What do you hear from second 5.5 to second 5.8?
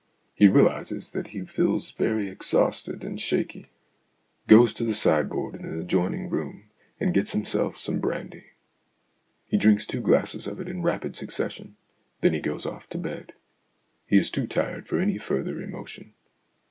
sideboard in an